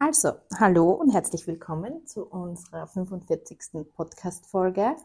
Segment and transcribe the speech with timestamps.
[0.00, 3.86] Also, hallo und herzlich willkommen zu unserer 45.
[3.94, 4.96] Podcast-Folge,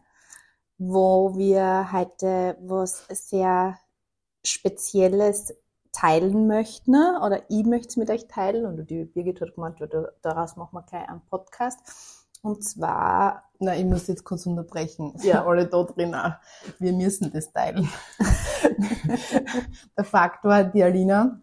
[0.80, 3.78] wo wir heute was sehr
[4.44, 5.54] Spezielles
[5.92, 9.80] teilen möchten oder ich möchte es mit euch teilen und die Birgit hat gemeint,
[10.24, 11.80] daraus machen wir gleich einen Podcast.
[12.42, 13.44] Und zwar...
[13.60, 15.14] Na, ich muss jetzt kurz unterbrechen.
[15.22, 15.46] Ja.
[15.46, 16.34] Alle da drin auch.
[16.80, 17.88] Wir müssen das teilen.
[19.98, 21.42] Der Faktor, die Alina,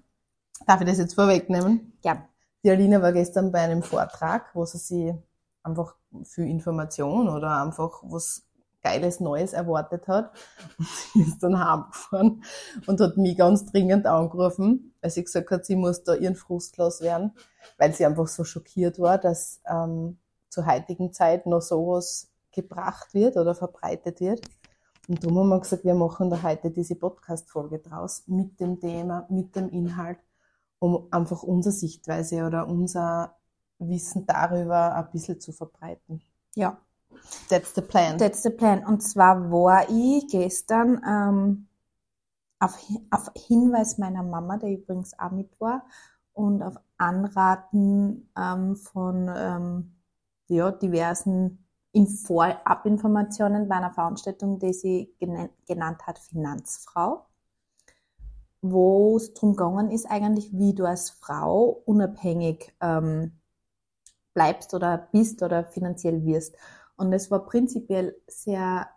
[0.67, 1.93] darf ich das jetzt vorwegnehmen?
[2.03, 2.29] Ja.
[2.67, 5.15] Die Alina war gestern bei einem Vortrag, wo sie sich
[5.63, 8.43] einfach für Information oder einfach was
[8.83, 10.33] Geiles Neues erwartet hat.
[11.13, 12.43] Sie ist dann heimgefahren
[12.89, 16.77] und hat mich ganz dringend angerufen, weil sie gesagt hat, sie muss da ihren Frust
[16.77, 17.37] loswerden,
[17.79, 23.37] weil sie einfach so schockiert war, dass ähm, zur heutigen Zeit noch sowas gebracht wird
[23.37, 24.41] oder verbreitet wird.
[25.07, 29.25] Und darum haben wir gesagt, wir machen da heute diese Podcast-Folge draus mit dem Thema,
[29.31, 30.19] mit dem Inhalt
[30.79, 33.37] um einfach unsere Sichtweise oder unser
[33.79, 36.23] Wissen darüber ein bisschen zu verbreiten.
[36.55, 36.79] Ja.
[37.49, 38.19] That's the plan.
[38.19, 38.85] That's the plan.
[38.85, 41.69] Und zwar war ich gestern ähm,
[42.59, 42.79] auf,
[43.11, 45.85] auf Hinweis meiner Mama, der übrigens auch mit war,
[46.33, 49.97] und auf Anraten ähm, von ähm,
[50.49, 51.67] ja, diversen
[52.27, 55.15] Vorabinformationen bei einer Veranstaltung, die sie
[55.67, 57.26] genannt hat Finanzfrau
[58.73, 63.33] wo es darum gegangen ist, eigentlich, wie du als Frau unabhängig ähm,
[64.35, 66.57] bleibst oder bist oder finanziell wirst.
[66.97, 68.89] Und es war prinzipiell sehr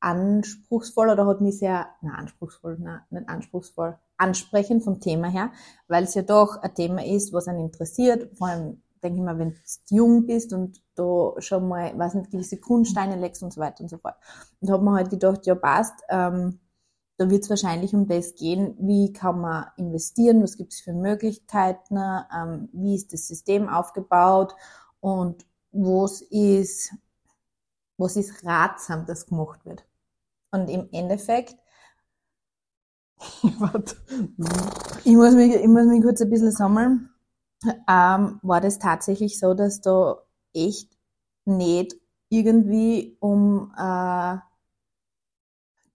[0.00, 5.52] anspruchsvoll oder hat mich sehr, na anspruchsvoll, na nicht anspruchsvoll, ansprechend vom Thema her,
[5.88, 9.38] weil es ja doch ein Thema ist, was einen interessiert, vor allem denke ich mal,
[9.38, 13.60] wenn du jung bist und da schon mal, weiß nicht, gewisse Grundsteine legst und so
[13.60, 14.16] weiter und so fort.
[14.60, 16.60] Und da hat man halt gedacht, ja passt, ähm,
[17.20, 20.94] da wird es wahrscheinlich um das gehen, wie kann man investieren, was gibt es für
[20.94, 21.98] Möglichkeiten,
[22.34, 24.54] ähm, wie ist das System aufgebaut
[25.00, 26.94] und was ist,
[27.98, 29.84] was ist ratsam, dass gemacht wird.
[30.50, 31.56] Und im Endeffekt,
[33.42, 37.10] ich, muss mich, ich muss mich kurz ein bisschen sammeln,
[37.86, 40.22] ähm, war das tatsächlich so, dass da
[40.54, 40.96] echt
[41.44, 41.96] nicht
[42.30, 44.38] irgendwie um äh,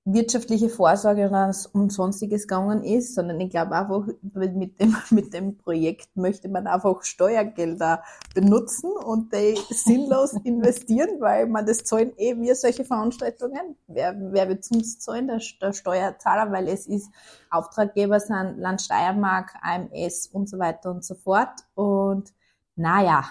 [0.08, 1.32] wirtschaftliche Vorsorge
[1.74, 6.68] und sonstiges gegangen ist, sondern ich glaube einfach, mit dem, mit dem Projekt möchte man
[6.68, 8.04] einfach Steuergelder
[8.36, 13.78] benutzen und die sinnlos investieren, weil man das zahlen eh wir solche Veranstaltungen.
[13.88, 15.28] Wer, wer wird uns zahlen?
[15.28, 17.10] Der, der Steuerzahler, weil es ist
[17.50, 21.62] Auftraggeber sind Land Steiermark, AMS und so weiter und so fort.
[21.74, 22.32] Und
[22.76, 23.26] naja,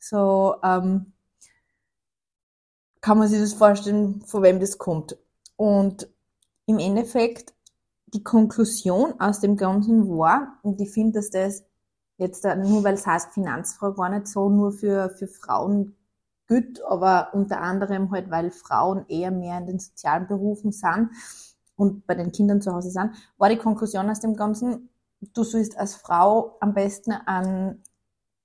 [0.00, 1.12] so ähm,
[3.00, 5.16] kann man sich das vorstellen, von wem das kommt.
[5.54, 6.08] Und
[6.66, 7.54] im Endeffekt
[8.08, 11.64] die Konklusion aus dem Ganzen war, und ich finde, dass das
[12.18, 15.96] jetzt nur weil es heißt Finanzfrau gar nicht so nur für, für Frauen
[16.48, 21.10] gut, aber unter anderem halt, weil Frauen eher mehr in den sozialen Berufen sind
[21.76, 24.88] und bei den Kindern zu Hause sind, war die Konklusion aus dem Ganzen,
[25.34, 27.82] du sollst als Frau am besten einen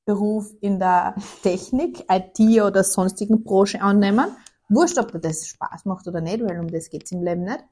[0.06, 4.36] Beruf in der Technik, IT oder sonstigen Branche annehmen
[4.72, 7.64] Wurscht, ob dir das Spaß macht oder nicht, weil um das geht's im Leben nicht.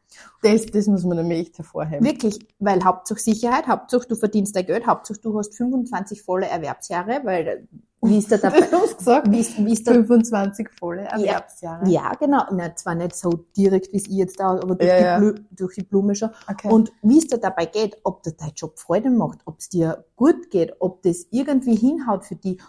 [0.43, 2.05] Das, das muss man nämlich echt hervorheben.
[2.05, 7.21] Wirklich, weil Hauptsache Sicherheit, Hauptsache du verdienst dein Geld, Hauptsache du hast 25 volle Erwerbsjahre,
[7.23, 7.67] weil
[8.01, 8.61] wie ist der dabei?
[8.61, 11.85] Du hast gesagt, wie ist, wie ist der, 25 volle Erwerbsjahre.
[11.89, 12.43] Ja, ja genau.
[12.51, 15.43] Na, zwar nicht so direkt, wie es ich jetzt da, aber durch, ja, die, Blu
[15.51, 16.29] durch die Blume schon.
[16.49, 16.69] Okay.
[16.69, 20.05] Und wie es dir dabei geht, ob dir dein Job Freude macht, ob es dir
[20.15, 22.61] gut geht, ob das irgendwie hinhaut für dich,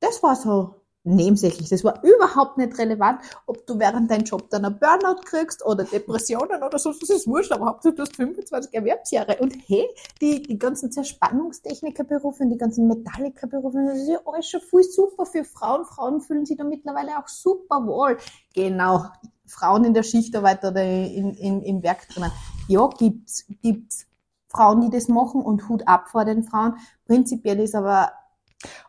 [0.00, 0.74] das war so
[1.04, 1.68] nebensächlich.
[1.68, 5.84] Das war überhaupt nicht relevant, ob du während deinem Job dann einen Burnout kriegst oder
[5.84, 9.36] Depressionen oder so, das ist wurscht, aber hauptsächlich du hast 25 Erwerbsjahre.
[9.40, 9.86] Und hey,
[10.20, 15.26] die, die ganzen Zerspannungstechnikerberufe und die ganzen Metallikerberufe, das ist ja alles schon viel super
[15.26, 15.84] für Frauen.
[15.84, 18.16] Frauen fühlen sich da mittlerweile auch super wohl.
[18.54, 19.04] Genau.
[19.46, 22.32] Frauen in der Schichtarbeit oder in, in, im Werk drinnen.
[22.66, 24.06] Ja, gibt's, gibt's
[24.48, 26.76] Frauen, die das machen und Hut ab vor den Frauen.
[27.06, 28.12] Prinzipiell ist aber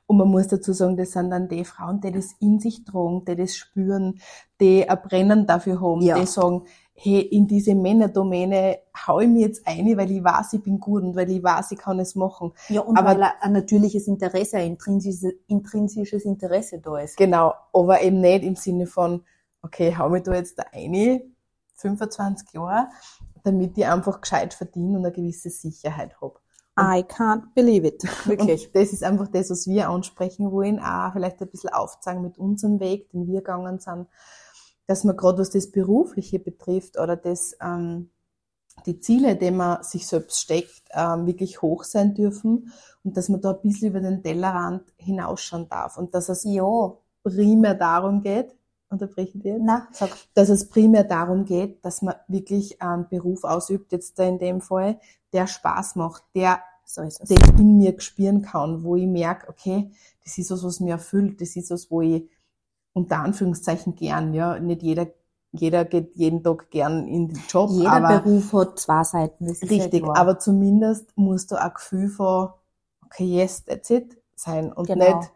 [0.07, 3.25] und man muss dazu sagen, das sind dann die Frauen, die das in sich tragen,
[3.25, 4.19] die das spüren,
[4.61, 6.17] die ein Brennen dafür haben, ja.
[6.19, 6.63] die sagen,
[6.93, 11.03] hey, in diese Männerdomäne hau ich mir jetzt ein, weil ich weiß, ich bin gut
[11.03, 12.53] und weil ich weiß, ich kann es machen.
[12.69, 17.17] Ja, und aber, weil ein natürliches Interesse, ein intrinsisches, intrinsisches Interesse da ist.
[17.17, 19.23] Genau, aber eben nicht im Sinne von,
[19.61, 21.21] okay, hau mir da jetzt da eine,
[21.75, 22.87] 25 Jahre,
[23.43, 26.39] damit ich einfach gescheit verdiene und eine gewisse Sicherheit habe.
[26.77, 28.03] I can't believe it.
[28.25, 28.67] Wirklich.
[28.67, 32.37] Und das ist einfach das, was wir ansprechen wollen, auch vielleicht ein bisschen aufzeigen mit
[32.37, 34.07] unserem Weg, den wir gegangen sind,
[34.87, 38.11] dass man gerade was das Berufliche betrifft oder das, ähm,
[38.85, 42.73] die Ziele, die man sich selbst steckt, ähm, wirklich hoch sein dürfen
[43.03, 46.97] und dass man da ein bisschen über den Tellerrand hinausschauen darf und dass es Ja,
[47.23, 48.55] primär darum geht,
[48.89, 50.09] unterbrechen wir, na, sag.
[50.33, 54.61] dass es primär darum geht, dass man wirklich einen Beruf ausübt, jetzt da in dem
[54.61, 54.99] Fall,
[55.33, 57.29] der Spaß macht, der So ist es.
[57.29, 59.91] den ich in mir spüren kann, wo ich merke, okay,
[60.23, 62.29] das ist was, was mir erfüllt, das ist was, wo ich
[62.93, 65.07] unter Anführungszeichen gern, ja, nicht jeder,
[65.51, 69.47] jeder geht jeden Tag gern in den Job, Jeder aber Beruf hat zwei Seiten.
[69.47, 72.49] Das ist richtig, halt aber zumindest musst du ein Gefühl von,
[73.05, 75.17] okay, yes, that's it sein und Genau.
[75.17, 75.31] nicht,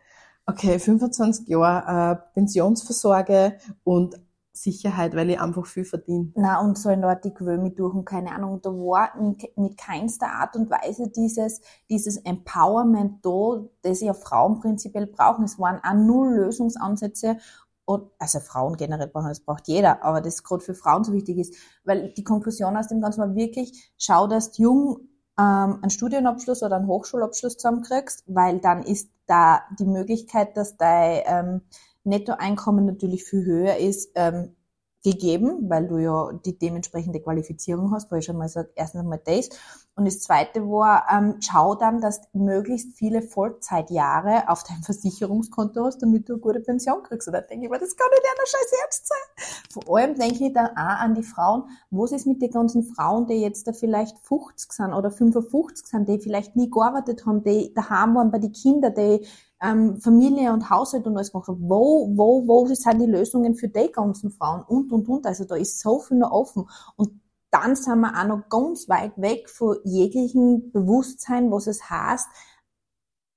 [0.50, 4.16] okay, 25 Jahre äh, Pensionsversorge und
[4.51, 6.31] Sicherheit, weil ich einfach viel verdiene.
[6.36, 9.12] Na und so Leute, ich quäl mich durch und keine Ahnung, da war
[9.56, 15.46] mit keinster Art und Weise dieses, dieses Empowerment da, das ja Frauen prinzipiell brauchen.
[15.46, 17.38] Es waren auch null Lösungsansätze.
[17.86, 21.40] Und, also Frauen generell brauchen, das braucht jeder, aber das gerade für Frauen so wichtig
[21.40, 21.56] ist.
[21.86, 25.09] Weil die Konklusion aus dem Ganzen war wirklich, schau, dass du jung
[25.39, 31.21] ähm, einen Studienabschluss oder einen Hochschulabschluss zusammenkriegst, weil dann ist da die Möglichkeit, dass dein
[31.25, 31.62] ähm,
[32.03, 34.56] Nettoeinkommen natürlich viel höher ist, ähm,
[35.04, 39.22] gegeben, weil du ja die dementsprechende Qualifizierung hast, wo ich schon mal sage, erstens einmal
[39.24, 39.50] das.
[39.96, 45.86] Und das zweite war, ähm, schau dann, dass du möglichst viele Vollzeitjahre auf deinem Versicherungskonto
[45.86, 47.28] hast, damit du eine gute Pension kriegst.
[47.28, 49.56] Und da denke ich mir, das kann nicht einer scheiß Ernst sein.
[49.72, 53.28] Vor allem denke ich dann auch an die Frauen, was ist mit den ganzen Frauen,
[53.28, 57.74] die jetzt da vielleicht 50 sind oder 55 sind, die vielleicht nie gearbeitet haben, die
[57.74, 59.25] daheim waren bei den Kindern, die
[59.62, 61.70] ähm, Familie und Haushalt und alles gemacht haben.
[61.70, 64.64] Wo, wo, wo sind die Lösungen für die ganzen Frauen?
[64.64, 65.26] Und, und, und.
[65.26, 66.70] Also da ist so viel noch offen.
[66.96, 67.20] Und
[67.52, 72.28] dann sind wir auch noch ganz weit weg von jeglichem Bewusstsein, was es heißt,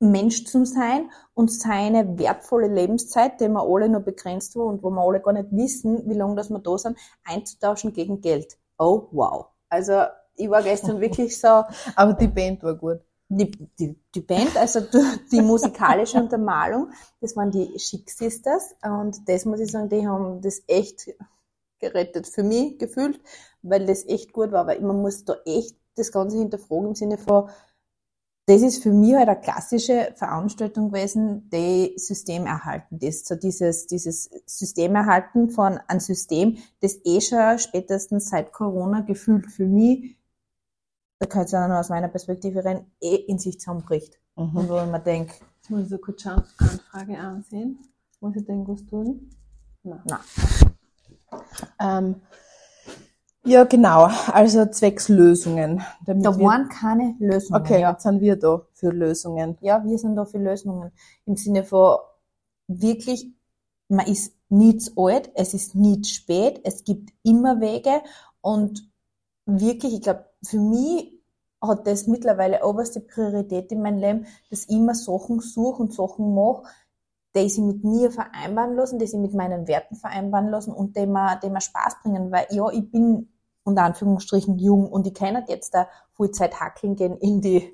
[0.00, 4.90] Mensch zu sein und seine wertvolle Lebenszeit, die wir alle noch begrenzt war und wo
[4.90, 8.58] wir alle gar nicht wissen, wie lange das wir da sind, einzutauschen gegen Geld.
[8.78, 9.46] Oh, wow.
[9.68, 10.02] Also,
[10.34, 11.62] ich war gestern wirklich so,
[11.96, 13.00] Aber die Band war gut.
[13.36, 14.80] Die, die, die Band, also
[15.32, 16.90] die, musikalische Untermalung,
[17.20, 21.14] das waren die Chic Sisters und das muss ich sagen, die haben das echt
[21.80, 23.20] gerettet für mich gefühlt,
[23.62, 27.18] weil das echt gut war, weil man muss da echt das Ganze hinterfragen im Sinne
[27.18, 27.48] von,
[28.46, 33.26] das ist für mich halt eine klassische Veranstaltung gewesen, die System erhalten ist.
[33.26, 39.46] So dieses, dieses System erhalten von einem System, das eh schon spätestens seit Corona gefühlt
[39.46, 40.16] für mich
[41.22, 44.18] da kann es ja nur aus meiner Perspektive rein, eh in sich zusammenbricht.
[44.34, 44.68] Und Mhm.
[44.68, 47.78] wo ich mir denke, Jetzt muss ich so kurz schauen, Anfrage ansehen.
[48.20, 49.30] Muss ich denn was tun?
[49.84, 50.00] Nein.
[50.04, 50.20] na,
[51.80, 52.16] Ähm,
[53.44, 54.08] ja, genau.
[54.32, 55.82] Also zwecks Lösungen.
[56.04, 57.60] Damit da waren keine Lösungen.
[57.60, 57.92] okay, ja.
[57.92, 59.56] jetzt sind wir da für Lösungen.
[59.60, 60.90] ja, wir sind da für Lösungen.
[61.26, 61.98] Im Sinne von
[62.68, 63.28] wirklich,
[63.88, 68.02] man ist nie zu alt, es ist nie zu spät, es gibt immer Wege
[68.40, 68.88] und
[69.46, 71.11] wirklich, ich glaube, für mich
[71.62, 76.34] hat das mittlerweile oberste Priorität in meinem Leben, dass ich immer Sachen suche und Sachen
[76.34, 76.64] mache,
[77.34, 81.06] die sich mit mir vereinbaren lassen, die sich mit meinen Werten vereinbaren lassen und die
[81.06, 83.28] mir, die mir Spaß bringen, weil ja, ich bin
[83.64, 87.72] unter Anführungsstrichen jung und ich kann nicht jetzt da Vollzeit hackeln gehen in die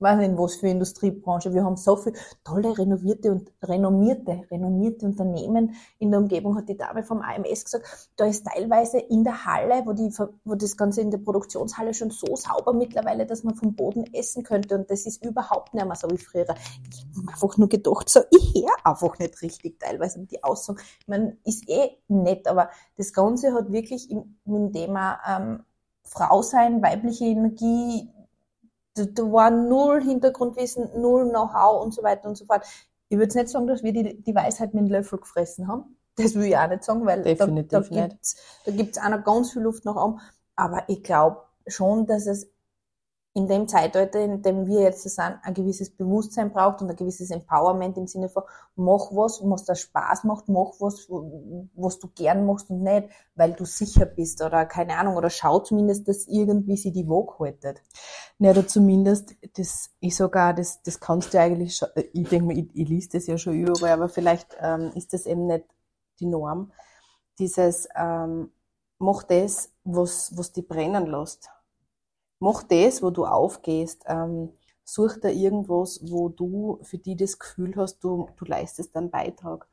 [0.00, 1.52] weiß nicht was für Industriebranche.
[1.52, 6.76] Wir haben so viele tolle renovierte und renommierte, renommierte Unternehmen in der Umgebung, hat die
[6.76, 8.10] Dame vom AMS gesagt.
[8.16, 10.12] Da ist teilweise in der Halle, wo die,
[10.44, 14.42] wo das Ganze in der Produktionshalle schon so sauber mittlerweile, dass man vom Boden essen
[14.42, 14.76] könnte.
[14.76, 16.46] Und das ist überhaupt nicht mehr so wie früher.
[16.90, 20.78] Ich habe einfach nur gedacht, so, ich höre einfach nicht richtig teilweise die Aussagen.
[21.00, 25.64] Ich meine, ist eh nett, aber das Ganze hat wirklich im, im Thema ähm,
[26.04, 28.08] Frau sein, weibliche Energie,
[28.98, 32.62] da, da war null Hintergrundwissen, null Know-how und so weiter und so fort.
[33.08, 35.96] Ich würde jetzt nicht sagen, dass wir die, die Weisheit mit dem Löffel gefressen haben.
[36.16, 38.08] Das will ich auch nicht sagen, weil Definitiv da, da
[38.66, 40.20] da gibt's auch noch ganz viel Luft nach oben.
[40.56, 42.50] Aber ich glaube schon, dass es
[43.38, 47.30] in dem Zeitalter, in dem wir jetzt sind, ein gewisses Bewusstsein braucht und ein gewisses
[47.30, 48.42] Empowerment im Sinne von,
[48.74, 53.52] mach was, was dir Spaß macht, mach was, was du gern machst und nicht, weil
[53.52, 57.80] du sicher bist oder keine Ahnung, oder schau zumindest, dass irgendwie sie die Waage haltet.
[58.40, 62.46] Ja, oder zumindest, das, ich sogar, das, das kannst du eigentlich schon, äh, ich denke
[62.46, 65.64] mal, ich, ich lese das ja schon überall, aber vielleicht ähm, ist das eben nicht
[66.18, 66.72] die Norm.
[67.38, 68.50] Dieses, ähm,
[68.98, 71.50] mach das, was, was dich brennen lässt.
[72.40, 74.04] Mach das, wo du aufgehst.
[74.06, 74.50] Ähm,
[74.84, 79.68] such da irgendwas, wo du für die das Gefühl hast, du, du leistest einen Beitrag.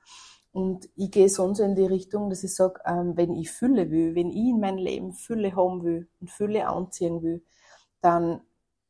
[0.51, 4.15] Und ich gehe sonst in die Richtung, dass ich sage, ähm, wenn ich Fülle will,
[4.15, 7.43] wenn ich in meinem Leben Fülle haben will und Fülle anziehen will,
[8.01, 8.41] dann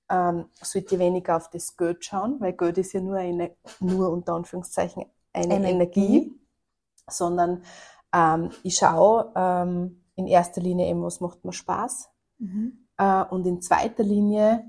[0.09, 4.09] ähm, sollte ich weniger auf das Geld schauen, weil Geld ist ja nur eine, nur
[4.11, 5.69] unter Anführungszeichen eine Energie.
[5.69, 6.39] Energie,
[7.07, 7.63] sondern
[8.13, 12.84] ähm, ich schaue ähm, in erster Linie eben, was macht mir Spaß, Mhm.
[12.97, 14.65] Äh, und in zweiter Linie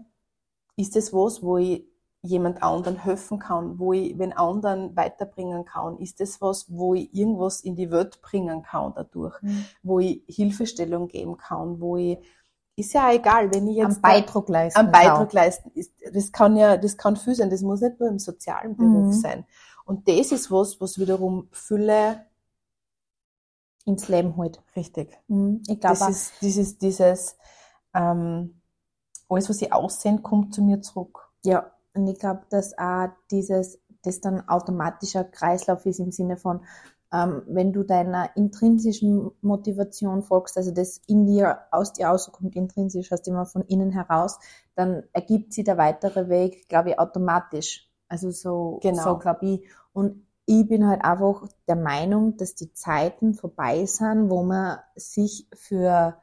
[0.76, 1.86] ist es was, wo ich
[2.22, 7.14] jemand anderen helfen kann, wo ich wenn anderen weiterbringen kann, ist es was, wo ich
[7.14, 9.64] irgendwas in die Welt bringen kann dadurch, Mhm.
[9.82, 12.18] wo ich Hilfestellung geben kann, wo ich
[12.78, 14.78] ist ja egal, wenn ich jetzt Am Beitrag leisten.
[14.80, 15.70] am Beitrag leisten.
[15.74, 17.48] Ist, das kann ja, das kann viel sein.
[17.48, 19.12] Das muss nicht nur im sozialen Beruf Mhm.
[19.12, 19.46] sein.
[19.86, 22.26] Und das ist was, was wiederum Fülle
[23.86, 24.62] ins Leben halt.
[24.74, 25.16] richtig.
[25.28, 25.62] Mhm.
[25.68, 27.36] Ich glaube, Das ist dieses, dieses,
[27.96, 28.60] ähm,
[29.28, 31.28] alles, was ich aussehen, kommt zu mir zurück.
[31.44, 36.60] Ja, und ich glaube, dass auch dieses, das dann automatischer Kreislauf ist im Sinne von,
[37.12, 43.10] ähm, wenn du deiner intrinsischen Motivation folgst, also das in dir, aus dir rauskommt, intrinsisch,
[43.10, 44.38] heißt immer von innen heraus,
[44.74, 47.88] dann ergibt sich der weitere Weg, glaube ich, automatisch.
[48.08, 49.02] Also so, Genau.
[49.02, 49.68] so glaube ich.
[49.92, 55.48] Und ich bin halt einfach der Meinung, dass die Zeiten vorbei sind, wo man sich
[55.54, 56.16] für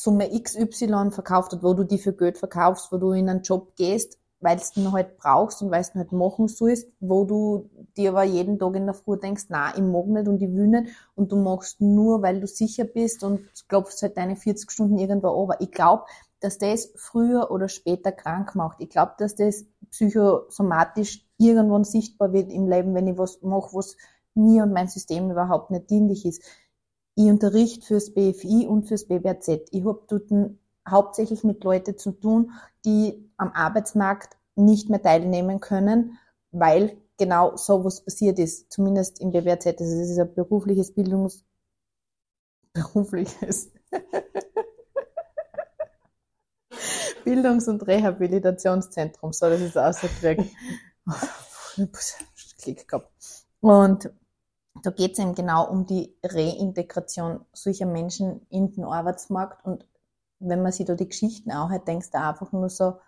[0.00, 3.74] Summe XY verkauft hat, wo du die für Geld verkaufst, wo du in einen Job
[3.74, 7.68] gehst, weil du ihn halt brauchst und weil du ihn halt machen sollst, wo du
[7.96, 10.68] dir aber jeden Tag in der Früh denkst, na, ich mag nicht und ich will
[10.68, 14.98] nicht und du machst nur, weil du sicher bist und klopfst halt deine 40 Stunden
[14.98, 16.04] irgendwo aber Ich glaube,
[16.40, 18.80] dass das früher oder später krank macht.
[18.80, 23.96] Ich glaube, dass das psychosomatisch irgendwann sichtbar wird im Leben, wenn ich was mache, was
[24.34, 26.42] mir und mein System überhaupt nicht dienlich ist.
[27.18, 29.70] Ich unterrichte fürs BFI und fürs BBRZ.
[29.72, 30.30] Ich habe dort
[30.88, 32.52] hauptsächlich mit Leuten zu tun,
[32.84, 36.16] die am Arbeitsmarkt nicht mehr teilnehmen können,
[36.52, 39.66] weil genau so was passiert ist, zumindest im BBRZ.
[39.66, 41.44] Also es ist ein berufliches Bildungs...
[42.72, 43.72] berufliches
[47.24, 50.54] Bildungs- und Rehabilitationszentrum, so dass ich es ausgekriegt.
[52.62, 53.10] Klick gehabt.
[53.58, 54.08] Und
[54.82, 59.64] da geht es eben genau um die Reintegration solcher Menschen in den Arbeitsmarkt.
[59.64, 59.86] Und
[60.40, 62.98] wenn man sich da die Geschichten auch hat, denkst du einfach nur so,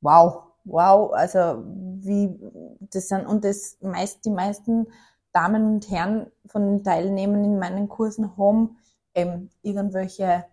[0.00, 1.62] wow, wow, also
[2.02, 2.38] wie
[2.80, 4.86] das sind, und das meist, die meisten
[5.32, 8.78] Damen und Herren von den Teilnehmern in meinen Kursen haben
[9.14, 10.44] eben irgendwelche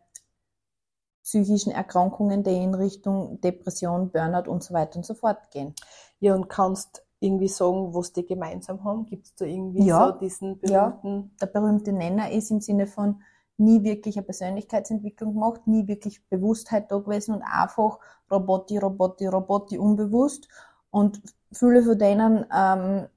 [1.24, 5.74] psychischen Erkrankungen, die in Richtung Depression, Burnout und so weiter und so fort gehen.
[6.20, 9.06] Ja, und kannst irgendwie sagen, was die gemeinsam haben?
[9.06, 10.12] Gibt es da irgendwie Ja.
[10.12, 10.90] so diesen Ja.
[10.90, 11.32] berühmten?
[11.42, 13.22] der berühmte Nenner ist im Sinne von
[13.58, 18.00] nie wirklich eine Persönlichkeitsentwicklung gemacht, nie wirklich Bewusstheit da gewesen und einfach
[18.32, 20.48] Roboti, Roboti, Roboti unbewusst.
[20.90, 23.08] Und viele von denen, ähm,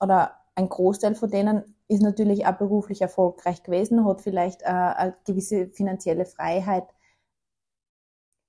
[0.00, 5.14] oder ein Großteil von denen ist natürlich auch beruflich erfolgreich gewesen, hat vielleicht äh, eine
[5.24, 6.86] gewisse finanzielle Freiheit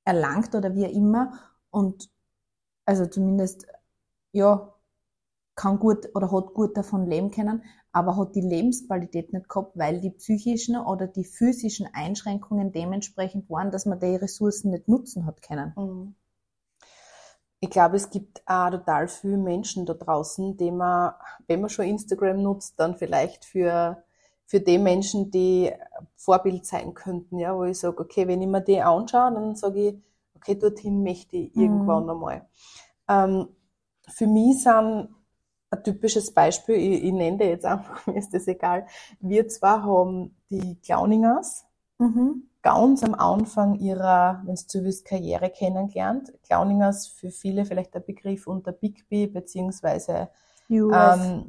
[0.06, 1.34] erlangt oder wie auch immer.
[1.72, 2.10] Und
[2.86, 3.68] also zumindest,
[4.32, 4.73] ja,
[5.56, 10.02] kann gut oder hat gut davon leben können, aber hat die Lebensqualität nicht gehabt, weil
[10.02, 15.42] die psychischen oder die physischen Einschränkungen dementsprechend waren, dass man die Ressourcen nicht nutzen hat
[15.42, 15.74] können.
[15.76, 16.16] Mhm.
[17.60, 21.14] Ich glaube, es gibt auch total viele Menschen da draußen, die man,
[21.48, 24.04] wenn man schon Instagram nutzt, dann vielleicht für,
[24.46, 25.72] für die Menschen, die
[26.18, 29.90] Vorbild sein könnten, ja, wo ich sage, okay, wenn ich mir die anschaue, dann sage
[29.90, 29.96] ich,
[30.36, 32.10] okay, dorthin möchte ich irgendwann Mhm.
[32.10, 32.50] einmal.
[33.08, 33.48] Ähm,
[34.10, 35.10] für mich sind
[35.74, 38.86] ein typisches Beispiel, ich, ich nenne jetzt einfach, mir ist das egal.
[39.20, 41.66] Wir zwar haben die Clowningers,
[42.00, 42.50] Mhm.
[42.62, 46.34] ganz am Anfang ihrer, wenn du so willst, Karriere kennengelernt.
[46.44, 50.30] Clowningers für viele vielleicht der Begriff unter Bigby beziehungsweise
[50.70, 51.46] ähm,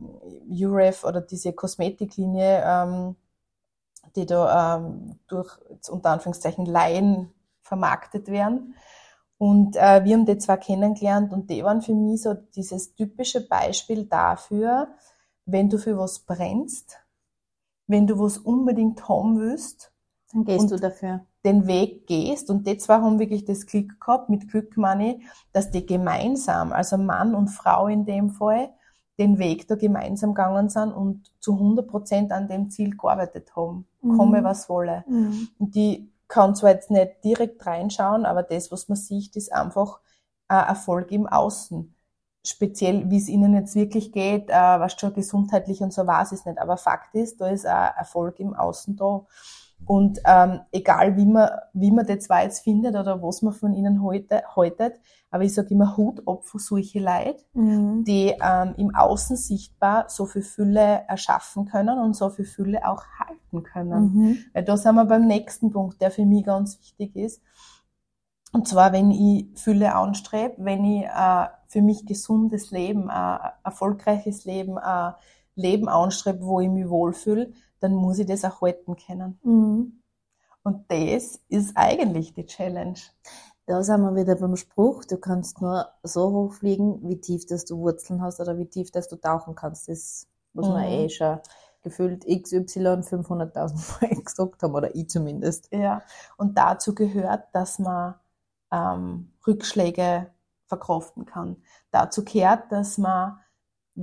[0.48, 3.16] UREF oder diese Kosmetiklinie, ähm,
[4.16, 5.56] die da ähm, durch
[5.88, 8.74] unter Anführungszeichen Laien vermarktet werden.
[9.44, 13.46] Und äh, wir haben die zwar kennengelernt und die waren für mich so dieses typische
[13.46, 14.88] Beispiel dafür,
[15.44, 16.98] wenn du für was brennst,
[17.86, 19.92] wenn du was unbedingt haben willst,
[20.32, 21.26] Dann gehst du dafür.
[21.44, 25.22] den Weg gehst und die zwei haben wirklich das Glück gehabt mit Quick Money,
[25.52, 28.70] dass die gemeinsam, also Mann und Frau in dem Fall,
[29.18, 33.86] den Weg da gemeinsam gegangen sind und zu 100 Prozent an dem Ziel gearbeitet haben.
[34.00, 34.16] Mhm.
[34.16, 35.04] Komme was wolle.
[35.06, 35.48] Mhm.
[35.58, 40.00] Und die kann zwar jetzt nicht direkt reinschauen, aber das, was man sieht, ist einfach
[40.48, 41.94] äh, Erfolg im Außen.
[42.44, 46.44] Speziell, wie es ihnen jetzt wirklich geht, äh, was schon gesundheitlich und so weiß es
[46.44, 46.58] nicht.
[46.58, 49.24] Aber Fakt ist, da ist auch Erfolg im Außen da.
[49.86, 53.74] Und ähm, egal wie man, wie man die zwei jetzt findet oder was man von
[53.74, 54.94] ihnen heute, haltet,
[55.30, 58.04] aber ich sage immer Hut ab für solche Leute, Mhm.
[58.04, 63.02] die ähm, im Außen sichtbar so viel Fülle erschaffen können und so viel Fülle auch
[63.18, 64.14] halten können.
[64.14, 64.38] Mhm.
[64.54, 67.42] Weil da sind wir beim nächsten Punkt, der für mich ganz wichtig ist.
[68.52, 74.44] Und zwar, wenn ich Fülle anstrebe, wenn ich äh, für mich gesundes Leben, äh, erfolgreiches
[74.44, 75.10] Leben, äh,
[75.56, 77.52] Leben anstrebe, wo ich mich wohlfühle,
[77.84, 79.38] dann muss ich das auch halten können.
[79.42, 80.00] Mhm.
[80.62, 82.98] Und das ist eigentlich die Challenge.
[83.66, 87.64] Da sind wir wieder beim Spruch, du kannst nur so hoch fliegen, wie tief dass
[87.64, 89.88] du Wurzeln hast oder wie tief dass du tauchen kannst.
[89.88, 90.88] Das muss man Mhm.
[90.92, 91.38] eh schon
[91.82, 95.68] gefühlt XY 500.000 Mal gesagt haben, oder ich zumindest.
[95.72, 96.02] Ja.
[96.38, 98.14] Und dazu gehört, dass man
[98.72, 100.30] ähm, Rückschläge
[100.66, 101.56] verkraften kann.
[101.90, 103.38] Dazu gehört, dass man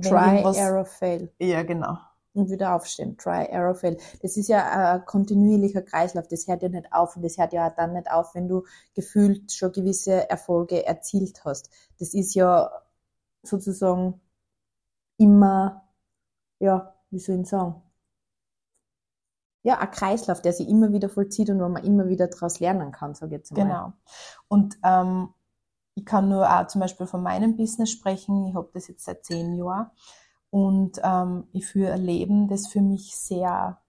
[0.00, 1.32] Try, Error, Fail.
[1.38, 1.98] Ja, genau.
[2.34, 3.18] Und wieder aufstehen.
[3.18, 3.98] Try, Error, Fail.
[4.22, 6.28] Das ist ja ein kontinuierlicher Kreislauf.
[6.28, 7.14] Das hört ja nicht auf.
[7.14, 11.44] Und das hört ja auch dann nicht auf, wenn du gefühlt schon gewisse Erfolge erzielt
[11.44, 11.68] hast.
[11.98, 12.70] Das ist ja
[13.42, 14.20] sozusagen
[15.18, 15.86] immer,
[16.58, 17.82] ja, wie soll ich sagen?
[19.62, 22.92] Ja, ein Kreislauf, der sich immer wieder vollzieht und wo man immer wieder daraus lernen
[22.92, 23.62] kann, sage ich jetzt mal.
[23.62, 23.92] Genau.
[24.48, 25.28] Und ähm,
[25.94, 28.46] ich kann nur auch zum Beispiel von meinem Business sprechen.
[28.46, 29.90] Ich habe das jetzt seit zehn Jahren
[30.52, 33.80] und ähm, ich führe ein Leben, das für mich sehr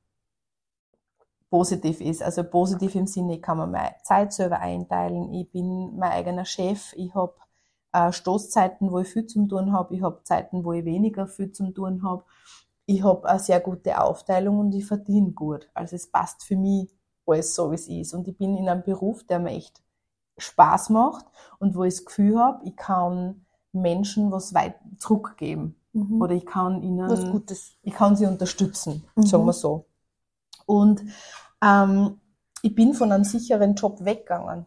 [1.50, 2.24] positiv ist.
[2.24, 5.34] Also positiv im Sinne, ich kann mir meine Zeit selber einteilen.
[5.34, 6.94] Ich bin mein eigener Chef.
[6.96, 7.34] Ich habe
[7.92, 9.94] äh, Stoßzeiten, wo ich viel zum tun habe.
[9.94, 12.24] Ich habe Zeiten, wo ich weniger viel zum tun habe.
[12.86, 15.70] Ich habe eine sehr gute Aufteilung und ich verdiene gut.
[15.74, 16.90] Also es passt für mich
[17.28, 18.14] alles so, wie es ist.
[18.14, 19.84] Und ich bin in einem Beruf, der mir echt
[20.38, 21.26] Spaß macht
[21.60, 25.76] und wo ich das Gefühl habe, ich kann Menschen was weit zurückgeben.
[25.94, 26.22] Mhm.
[26.22, 27.10] Oder ich kann ihnen
[27.84, 29.24] ich kann sie unterstützen, Mhm.
[29.24, 29.86] sagen wir so.
[30.66, 31.04] Und
[31.64, 32.20] ähm,
[32.62, 34.66] ich bin von einem sicheren Job weggegangen.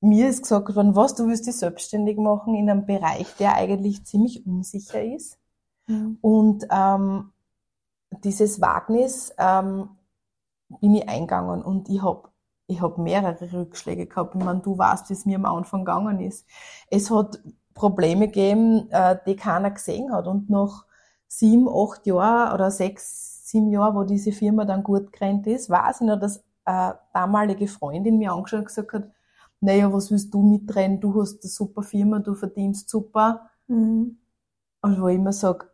[0.00, 4.04] Mir ist gesagt worden, was, du willst dich selbstständig machen in einem Bereich, der eigentlich
[4.04, 5.38] ziemlich unsicher ist.
[5.86, 6.18] Mhm.
[6.20, 7.32] Und ähm,
[8.24, 9.90] dieses Wagnis ähm,
[10.80, 12.30] bin ich eingegangen und ich habe
[12.66, 14.34] ich hab mehrere Rückschläge gehabt.
[14.34, 16.46] Ich meine, du weißt, wie es mir am Anfang gegangen ist.
[16.88, 17.38] Es hat
[17.74, 20.26] Probleme gegeben, äh, die keiner gesehen hat.
[20.26, 20.86] Und nach
[21.28, 26.02] sieben, acht Jahren oder sechs, sieben Jahren, wo diese Firma dann gut gerannt ist, weiß
[26.02, 29.10] ich noch, dass eine damalige Freundin mir angeschaut und gesagt hat,
[29.60, 31.00] naja, was willst du mitrennen?
[31.00, 33.48] Du hast eine super Firma, du verdienst super.
[33.68, 34.18] Mhm.
[34.80, 35.66] Und wo ich immer sage,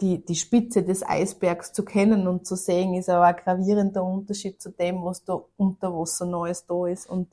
[0.00, 4.60] die, die Spitze des Eisbergs zu kennen und zu sehen, ist aber ein gravierender Unterschied
[4.60, 7.08] zu dem, was da unter Wasser Neues da ist.
[7.08, 7.32] Und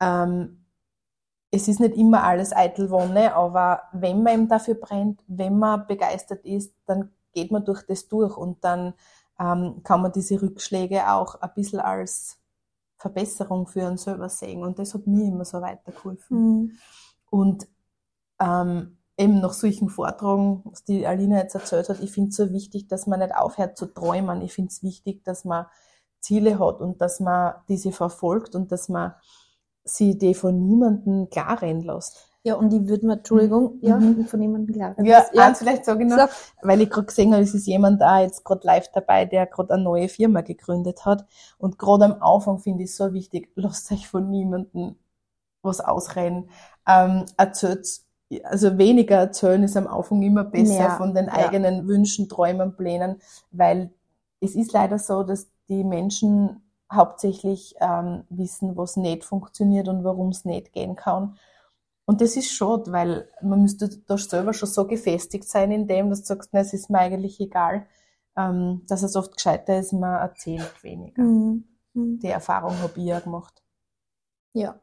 [0.00, 0.64] ähm,
[1.50, 5.86] es ist nicht immer alles eitel Wonne, aber wenn man eben dafür brennt, wenn man
[5.86, 8.94] begeistert ist, dann geht man durch das durch und dann
[9.40, 12.38] ähm, kann man diese Rückschläge auch ein bisschen als
[12.96, 14.62] Verbesserung für einen selber sehen.
[14.62, 16.38] Und das hat mir immer so weitergeholfen.
[16.38, 16.72] Mhm.
[17.30, 17.68] Und
[18.40, 22.52] ähm, eben nach solchen Vorträgen, was die Alina jetzt erzählt hat, ich finde es so
[22.52, 24.42] wichtig, dass man nicht aufhört zu träumen.
[24.42, 25.66] Ich finde es wichtig, dass man
[26.20, 29.14] Ziele hat und dass man diese verfolgt und dass man
[29.84, 32.28] sie die von niemandem klar rennen lässt.
[32.44, 34.26] Ja, und ich würde mir, Entschuldigung, ja, Mhm.
[34.26, 34.96] von jemandem klar.
[35.02, 35.46] Ja, ja.
[35.48, 36.30] eins vielleicht ich noch, Sag.
[36.62, 39.74] weil ich gerade gesehen habe, es ist jemand da jetzt gerade live dabei, der gerade
[39.74, 41.26] eine neue Firma gegründet hat.
[41.58, 44.96] Und gerade am Anfang finde ich es so wichtig, lasst euch von niemandem
[45.62, 46.50] was ausreden.
[46.86, 47.86] Ähm, erzählt,
[48.44, 51.34] also weniger erzählen ist am Anfang immer besser Ja, von den ja.
[51.34, 53.92] eigenen Wünschen, Träumen, Plänen, weil
[54.40, 56.62] es ist leider so, dass die Menschen
[56.92, 61.38] hauptsächlich ähm, wissen, was nicht funktioniert und warum es nicht gehen kann.
[62.06, 66.08] Und das ist schade, weil man müsste da selber schon so gefestigt sein in dem,
[66.08, 67.86] dass du sagst, na, es ist mir eigentlich egal,
[68.36, 71.22] ähm, dass es oft gescheiter ist, man erzählt weniger.
[71.22, 71.64] Mhm.
[71.92, 72.18] Mhm.
[72.20, 73.62] Die Erfahrung habe ich ja gemacht.
[74.54, 74.80] Ja.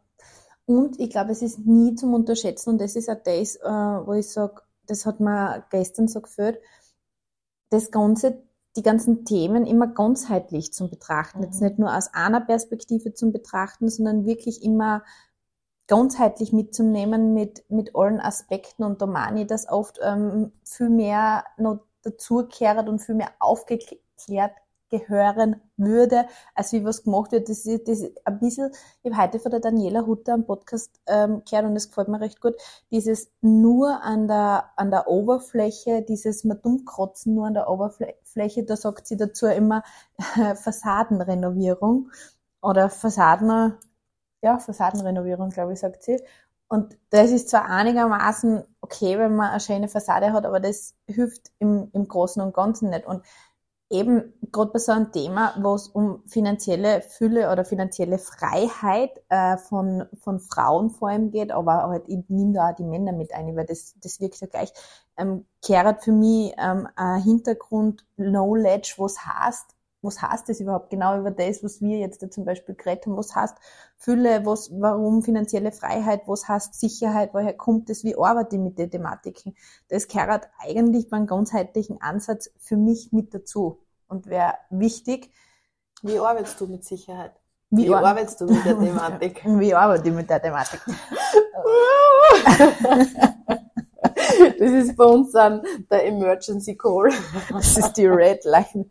[0.66, 4.14] Und ich glaube, es ist nie zum Unterschätzen und das ist auch das, äh, wo
[4.14, 6.60] ich sage, das hat mir gestern so geführt,
[7.70, 8.44] das Ganze,
[8.76, 11.44] die ganzen Themen immer ganzheitlich zu betrachten.
[11.44, 11.68] Jetzt Mhm.
[11.68, 15.04] nicht nur aus einer Perspektive zu betrachten, sondern wirklich immer
[15.88, 18.84] ganzheitlich mitzunehmen mit, mit allen Aspekten.
[18.84, 24.54] Und da meine ich, dass oft ähm, viel mehr noch dazugehört und viel mehr aufgeklärt
[24.90, 27.50] gehören würde, als wie was gemacht wird.
[27.50, 28.72] Das ist, das ist ein bisschen,
[29.04, 32.22] ich habe heute von der Daniela Hutter am Podcast ähm, gehört und das gefällt mir
[32.22, 32.56] recht gut,
[32.92, 38.76] dieses nur an der, an der Oberfläche, dieses mal dummkrotzen nur an der Oberfläche, da
[38.76, 39.84] sagt sie dazu immer
[40.38, 42.12] äh, Fassadenrenovierung
[42.62, 43.76] oder Fassaden,
[44.42, 46.20] ja, Fassadenrenovierung, glaube ich, sagt sie.
[46.68, 51.52] Und das ist zwar einigermaßen okay, wenn man eine schöne Fassade hat, aber das hilft
[51.60, 53.06] im, im Großen und Ganzen nicht.
[53.06, 53.24] Und
[53.90, 59.58] eben gerade bei so einem Thema, wo es um finanzielle Fülle oder finanzielle Freiheit äh,
[59.58, 63.34] von, von Frauen vor allem geht, aber halt, ich nehme da auch die Männer mit
[63.34, 64.74] ein, weil das, das wirkt ja gleich,
[65.18, 71.20] ähm, kehrt für mich ähm, ein Hintergrund Knowledge, was heißt, was heißt das überhaupt genau
[71.20, 73.56] über das, was wir jetzt da zum Beispiel geredet haben, was heißt
[74.06, 78.78] Fülle, was, warum finanzielle Freiheit, was heißt Sicherheit, woher kommt das, wie arbeite ich mit
[78.78, 79.56] den Thematiken.
[79.90, 85.32] Das gehört eigentlich beim ganzheitlichen Ansatz für mich mit dazu und wäre wichtig.
[86.04, 87.32] Wie arbeitest du mit Sicherheit?
[87.72, 89.42] Wie, ar- arbeitest du mit der Thematik?
[89.44, 90.82] Wie arbeite ich mit der Thematik?
[94.60, 97.10] Das ist bei uns dann der Emergency Call.
[97.50, 98.86] Das ist die Red Line,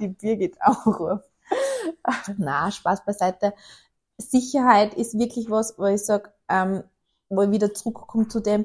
[0.00, 1.22] die Birgit anrufe.
[2.36, 3.54] Na, Spaß beiseite.
[4.18, 6.82] Sicherheit ist wirklich was, wo ich sage, ähm,
[7.28, 8.64] wo ich wieder zurückkomme zu dem,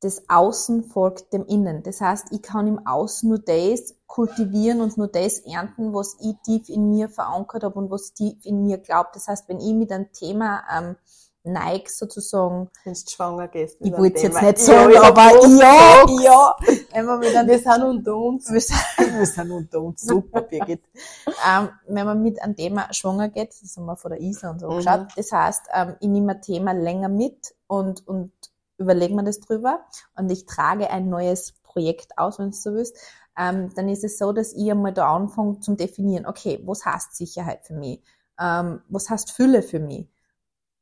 [0.00, 1.82] das Außen folgt dem Innen.
[1.82, 6.36] Das heißt, ich kann im Außen nur das kultivieren und nur das ernten, was ich
[6.44, 9.10] tief in mir verankert habe und was ich tief in mir glaube.
[9.12, 10.96] Das heißt, wenn ich mit einem Thema ähm,
[11.42, 13.76] neige, sozusagen, Wenn du schwanger gehst.
[13.80, 16.56] ich wollte jetzt nicht sagen, Ja, aber ja, ja,
[16.92, 18.50] wenn man mit einem Wir sind unter uns.
[18.52, 18.78] wir sind,
[19.18, 20.02] wir sind unter uns.
[20.02, 20.82] Super, Birgit.
[21.48, 24.60] ähm, wenn man mit einem Thema schwanger geht, das haben wir von der Isa und
[24.60, 24.76] so Mhm.
[24.76, 28.32] geschaut, das heißt, ähm, ich nehme ein Thema länger mit und, und
[28.76, 29.80] überlege mir das drüber
[30.16, 32.96] und ich trage ein neues Projekt aus, wenn du so willst,
[33.38, 37.14] ähm, dann ist es so, dass ich einmal da anfange zum definieren, okay, was heißt
[37.16, 38.02] Sicherheit für mich?
[38.38, 40.06] Ähm, was heißt Fülle für mich?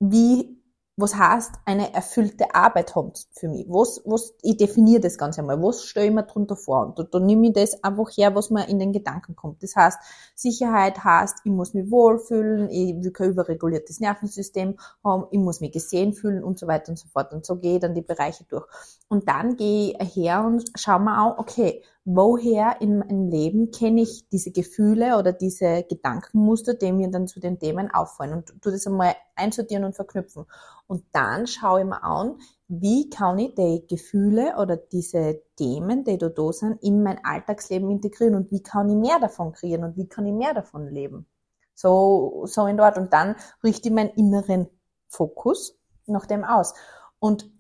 [0.01, 0.59] Wie
[0.99, 3.67] was heißt eine erfüllte Arbeit haben für mich?
[3.69, 5.63] Was, was, ich definiere das Ganze einmal.
[5.63, 6.87] Was stelle ich mir drunter vor?
[6.87, 9.63] Und da, da nehme ich das einfach her, was mir in den Gedanken kommt.
[9.63, 9.97] Das heißt,
[10.35, 15.71] Sicherheit heißt, ich muss mich wohlfühlen, ich will kein überreguliertes Nervensystem haben, ich muss mich
[15.71, 17.33] gesehen fühlen und so weiter und so fort.
[17.33, 18.67] Und so gehe ich dann die Bereiche durch.
[19.09, 24.01] Und dann gehe ich her und schaue mir an, okay, woher in meinem Leben kenne
[24.01, 28.71] ich diese Gefühle oder diese Gedankenmuster, die mir dann zu den Themen auffallen und tu
[28.71, 30.47] das einmal einsortieren und verknüpfen.
[30.87, 36.17] Und dann schaue ich mir an, wie kann ich die Gefühle oder diese Themen, die
[36.17, 39.99] da da sind, in mein Alltagsleben integrieren und wie kann ich mehr davon kreieren und
[39.99, 41.27] wie kann ich mehr davon leben.
[41.75, 42.97] So, so in dort.
[42.97, 44.67] Und dann richte ich meinen inneren
[45.09, 46.73] Fokus nach dem aus.
[47.19, 47.51] Und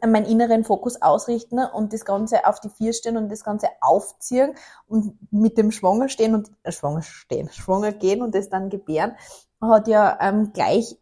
[0.00, 4.54] meinen inneren Fokus ausrichten und das Ganze auf die vier stehen und das Ganze aufziehen
[4.86, 9.16] und mit dem Schwanger stehen und äh, schwanger stehen, schwanger gehen und das dann gebären,
[9.60, 10.96] hat ja ähm, gleich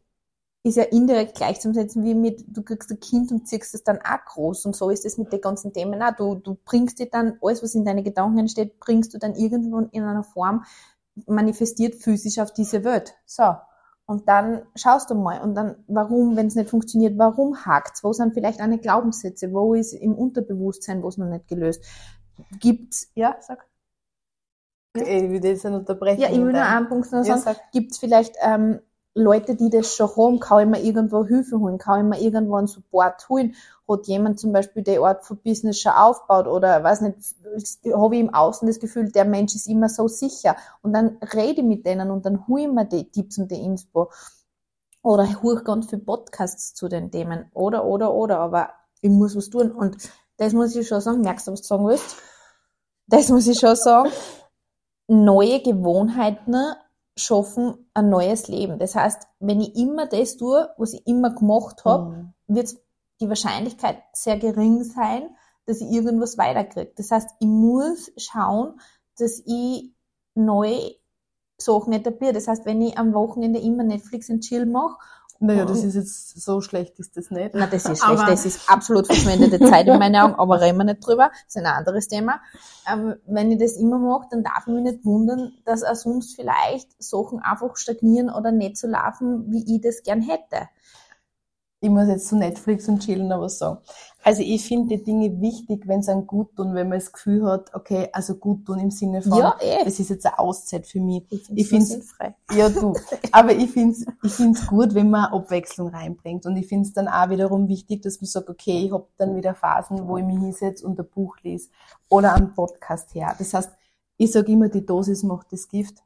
[0.63, 4.25] ist ja indirekt gleichzusetzen wie mit, du kriegst ein Kind und ziehst es dann auch
[4.27, 4.67] groß.
[4.67, 6.15] Und so ist es mit den ganzen Themen auch.
[6.15, 9.79] Du, du bringst dir dann, alles, was in deine Gedanken entsteht, bringst du dann irgendwo
[9.79, 10.65] in einer Form
[11.27, 13.15] manifestiert physisch auf diese Welt.
[13.25, 13.55] So.
[14.11, 15.41] Und dann schaust du mal.
[15.41, 18.03] Und dann, warum, wenn es nicht funktioniert, warum hakt's?
[18.03, 19.53] Wo sind vielleicht eine Glaubenssätze?
[19.53, 21.85] Wo ist im Unterbewusstsein, wo es noch nicht gelöst?
[22.59, 23.69] Gibt's, ja, sag.
[24.97, 26.21] Ich will das nicht unterbrechen.
[26.21, 27.57] Ja, ich will nur einen Punkt noch Ja, sagen.
[27.57, 27.71] sag.
[27.71, 28.81] Gibt es vielleicht ähm,
[29.15, 30.41] Leute, die das schon haben?
[30.41, 31.79] Kann ich mir irgendwo Hilfe holen?
[31.79, 33.55] Kann ich mir irgendwo einen Support holen?
[33.91, 36.47] Hat jemand zum Beispiel die Art von Business schon aufgebaut?
[36.47, 37.17] Oder weiß nicht,
[37.93, 40.57] habe ich im Außen das Gefühl, der Mensch ist immer so sicher.
[40.83, 43.61] Und dann rede ich mit denen und dann hole ich mir die Tipps und die
[43.61, 44.11] Info.
[45.03, 47.51] Oder ich höre ganz viele Podcasts zu den Themen.
[47.55, 48.39] Oder, oder, oder.
[48.39, 49.73] Aber ich muss was tun.
[49.73, 49.97] Und
[50.37, 51.23] das muss ich schon sagen.
[51.23, 52.17] Merkst du, was du sagen willst?
[53.07, 54.11] Das muss ich schon sagen
[55.11, 56.55] neue Gewohnheiten
[57.17, 58.79] schaffen ein neues Leben.
[58.79, 62.33] Das heißt, wenn ich immer das tue, was ich immer gemacht habe, Mhm.
[62.47, 62.77] wird
[63.21, 65.31] die Wahrscheinlichkeit sehr gering sein,
[65.67, 66.93] dass ich irgendwas weiterkriege.
[66.97, 68.81] Das heißt, ich muss schauen,
[69.19, 69.93] dass ich
[70.35, 70.93] neue
[71.59, 72.33] Sachen etabliere.
[72.33, 74.97] Das heißt, wenn ich am Wochenende immer Netflix und Chill mache,
[75.43, 77.55] Naja, das ist jetzt so schlecht, ist das nicht.
[77.55, 80.79] na, das ist schlecht, Aber- das ist absolut verschwendete Zeit in meinen Augen, aber reden
[80.79, 82.41] wir nicht drüber, das ist ein anderes Thema.
[82.91, 86.35] Ähm, wenn ich das immer mache, dann darf ich mich nicht wundern, dass auch sonst
[86.37, 90.69] vielleicht Sachen einfach stagnieren oder nicht so laufen, wie ich das gern hätte.
[91.83, 93.79] Ich muss jetzt zu Netflix und chillen noch was sagen.
[94.23, 97.47] Also ich finde die Dinge wichtig, wenn es einem gut tun, wenn man das Gefühl
[97.47, 99.79] hat, okay, also gut tun im Sinne von, Ja, eh.
[99.87, 101.25] es ist jetzt eine Auszeit für mich.
[101.31, 102.35] Ich Ich finde es frei.
[102.53, 102.93] Ja, du.
[103.33, 106.45] Aber ich find's, ich find's gut, wenn man Abwechslung reinbringt.
[106.45, 109.55] Und ich find's dann auch wiederum wichtig, dass man sagt, okay, ich hab dann wieder
[109.55, 111.71] Phasen, wo ich mich hinsetze und ein Buch lese
[112.11, 113.35] oder einen Podcast her.
[113.39, 113.71] Das heißt,
[114.19, 115.97] ich sag immer, die Dosis macht das Gift.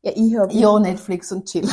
[0.00, 1.68] Ja, ich habe Ja, Netflix und chill.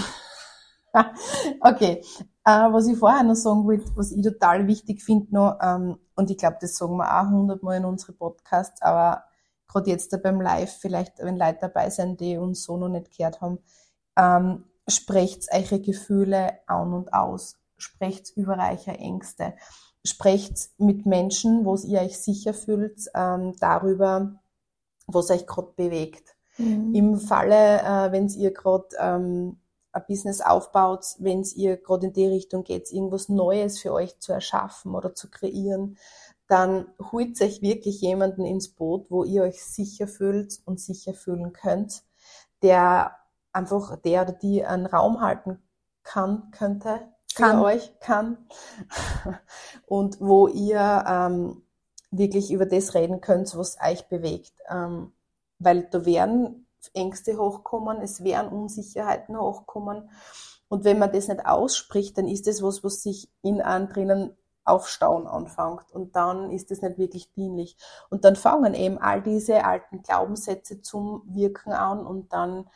[1.62, 2.02] okay.
[2.44, 6.32] Äh, was ich vorher noch sagen wollte, was ich total wichtig finde noch, ähm, und
[6.32, 9.24] ich glaube, das sagen wir auch hundertmal in unsere Podcasts, aber
[9.68, 13.16] gerade jetzt da beim Live, vielleicht, wenn Leute dabei sind, die uns so noch nicht
[13.16, 13.60] gehört haben,
[14.18, 17.58] ähm, sprecht eure Gefühle an und aus.
[17.78, 19.54] Sprecht über eure Ängste.
[20.06, 24.40] Sprecht mit Menschen, wo ihr euch sicher fühlt, ähm, darüber,
[25.08, 26.36] was euch gerade bewegt.
[26.58, 26.94] Mhm.
[26.94, 29.60] Im Falle, äh, wenn ihr gerade ähm,
[29.94, 34.32] ein Business aufbaut, wenn ihr gerade in die Richtung geht, irgendwas Neues für euch zu
[34.32, 35.98] erschaffen oder zu kreieren,
[36.48, 41.54] dann holt euch wirklich jemanden ins Boot, wo ihr euch sicher fühlt und sicher fühlen
[41.54, 42.04] könnt,
[42.62, 43.16] der
[43.54, 45.62] einfach der oder die einen Raum halten
[46.04, 47.00] kann, könnte,
[47.34, 47.60] für Kann.
[47.62, 48.38] euch kann
[49.86, 51.64] und wo ihr ähm,
[52.12, 54.54] wirklich über das reden könnt, was euch bewegt.
[54.70, 55.14] Ähm,
[55.60, 60.10] weil da werden Ängste hochkommen, es werden Unsicherheiten hochkommen.
[60.68, 64.36] Und wenn man das nicht ausspricht, dann ist das was, was sich in einem drinnen
[64.64, 65.92] aufstauen anfängt.
[65.92, 67.78] Und dann ist das nicht wirklich dienlich.
[68.10, 72.70] Und dann fangen eben all diese alten Glaubenssätze zum Wirken an und dann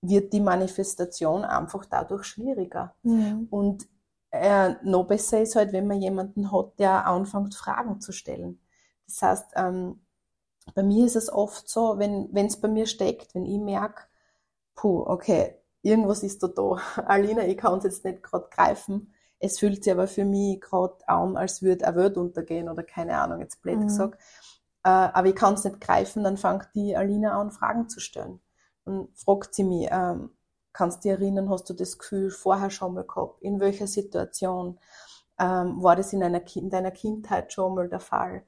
[0.00, 2.94] wird die Manifestation einfach dadurch schwieriger.
[3.02, 3.48] Mhm.
[3.50, 3.88] Und
[4.30, 8.60] äh, noch besser ist halt, wenn man jemanden hat, der anfängt, Fragen zu stellen.
[9.06, 10.00] Das heißt, ähm,
[10.74, 14.02] bei mir ist es oft so, wenn es bei mir steckt, wenn ich merke,
[14.74, 16.78] puh, okay, irgendwas ist da da.
[17.06, 19.12] Alina, ich kann es jetzt nicht gerade greifen.
[19.40, 23.18] Es fühlt sich aber für mich gerade an, als würde eine Welt untergehen oder keine
[23.18, 23.86] Ahnung, jetzt blöd Mhm.
[23.86, 24.20] gesagt.
[24.84, 28.40] Äh, aber ich kann es nicht greifen, dann fängt die Alina an, Fragen zu stellen.
[28.84, 30.30] Und fragt sie mich, ähm,
[30.72, 33.42] kannst du dich erinnern, hast du das Gefühl vorher schon mal gehabt?
[33.42, 34.78] In welcher Situation?
[35.38, 38.42] Ähm, war das in, einer, in deiner Kindheit schon mal der Fall?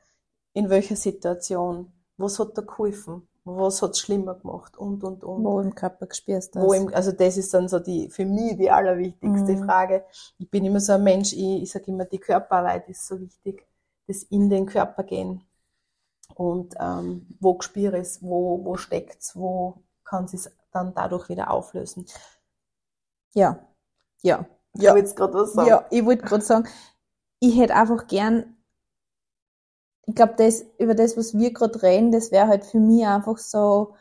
[0.55, 1.93] In welcher Situation?
[2.21, 3.27] Was hat da geholfen?
[3.45, 4.77] Was hat es schlimmer gemacht?
[4.77, 5.45] Und, und, und.
[5.45, 8.57] Wo im Körper gespürst du Wo im, also das ist dann so die, für mich
[8.57, 9.65] die allerwichtigste Mhm.
[9.65, 10.05] Frage.
[10.39, 13.67] Ich bin immer so ein Mensch, ich, ich sage immer, die Körperarbeit ist so wichtig.
[14.07, 15.43] Das in den Körper gehen.
[16.35, 22.07] Und ähm, wo gespür ist, wo, wo steckt's, wo kann es dann dadurch wieder auflösen.
[23.35, 23.59] Ja,
[24.23, 24.47] ja.
[24.75, 25.69] Ich habe jetzt gerade was sagen.
[25.69, 26.69] Ja, ich wollte gerade sagen,
[27.41, 28.57] ich hätte einfach gern,
[30.11, 33.39] ich glaube, das, über das, was wir gerade reden, das wäre halt für mich einfach
[33.39, 33.95] so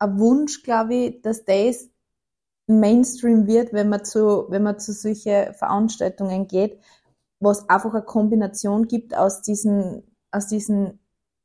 [0.00, 1.90] ein Wunsch, glaube ich, dass das
[2.66, 6.80] Mainstream wird, wenn man zu, wenn man zu solche Veranstaltungen geht,
[7.40, 11.00] wo es einfach eine Kombination gibt aus diesen, aus diesen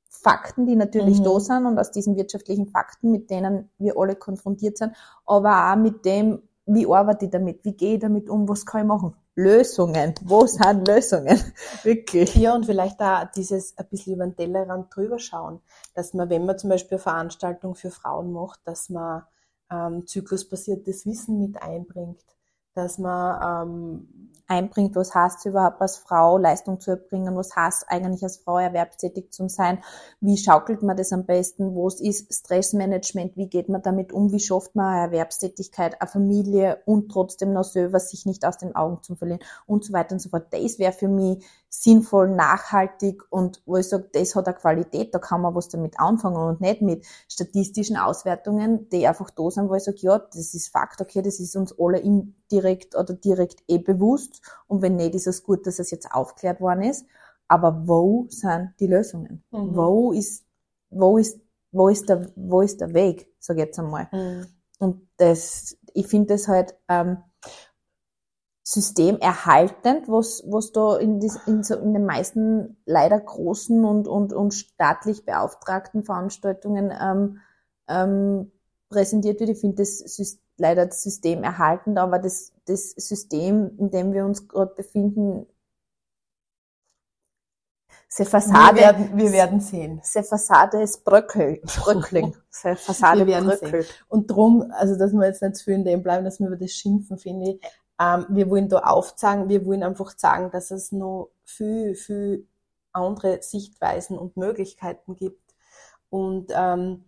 [0.09, 1.23] Fakten, die natürlich Mhm.
[1.23, 4.95] da sind und aus diesen wirtschaftlichen Fakten, mit denen wir alle konfrontiert sind,
[5.25, 8.81] aber auch mit dem, wie arbeite ich damit, wie gehe ich damit um, was kann
[8.81, 9.15] ich machen?
[9.35, 10.13] Lösungen.
[10.23, 11.39] Wo sind Lösungen?
[11.83, 12.35] Wirklich.
[12.35, 15.61] Ja, und vielleicht da dieses ein bisschen über den Tellerrand drüber schauen,
[15.95, 19.23] dass man, wenn man zum Beispiel eine Veranstaltung für Frauen macht, dass man
[19.71, 22.23] ähm, zyklusbasiertes Wissen mit einbringt,
[22.75, 28.23] dass man ähm, Einbringt, was heißt überhaupt als Frau, Leistung zu erbringen, was heißt eigentlich
[28.23, 29.81] als Frau erwerbstätig zu sein,
[30.19, 34.39] wie schaukelt man das am besten, was ist Stressmanagement, wie geht man damit um, wie
[34.39, 39.01] schafft man eine Erwerbstätigkeit, eine Familie und trotzdem noch selber sich nicht aus den Augen
[39.01, 39.41] zu verlieren?
[39.65, 40.47] Und so weiter und so fort.
[40.51, 41.43] Das wäre für mich
[41.75, 45.99] sinnvoll, nachhaltig und wo ich sage, das hat eine Qualität, da kann man was damit
[45.99, 50.53] anfangen und nicht mit statistischen Auswertungen, die einfach da sind, wo ich sage, ja, das
[50.53, 55.15] ist Fakt, okay, das ist uns alle indirekt oder direkt eh bewusst und wenn nicht,
[55.15, 57.07] ist es gut, dass es jetzt aufklärt worden ist,
[57.47, 59.43] aber wo sind die Lösungen?
[59.49, 59.75] Mhm.
[59.75, 60.45] Wo ist,
[60.91, 64.07] wo ist, wo ist der, wo ist der Weg, sag ich jetzt einmal.
[64.11, 64.45] Mhm.
[64.77, 67.17] Und das, ich finde das halt ähm,
[68.63, 74.31] systemerhaltend, was, was da in, dies, in, so, in den meisten leider großen und, und,
[74.31, 77.39] und staatlich beauftragten Veranstaltungen ähm,
[77.89, 78.51] ähm,
[78.89, 79.49] präsentiert wird.
[79.49, 84.23] Ich finde das Sys- leider das System erhaltend, aber das, das System, in dem wir
[84.25, 85.45] uns gerade befinden,
[88.07, 89.99] se wir, Fassade, werden, wir werden sehen.
[90.03, 94.05] se Fassade ist bröckelt, bröckling, se Fassade Wir werden bröckelt.
[94.07, 96.57] Und drum, also dass wir jetzt nicht zu viel in dem bleiben, dass wir über
[96.57, 97.61] das schimpfen, finde ich.
[97.99, 102.47] Ähm, wir wollen da aufzeigen, wir wollen einfach sagen, dass es noch viel, viel
[102.91, 105.53] andere Sichtweisen und Möglichkeiten gibt.
[106.09, 107.05] Und ähm,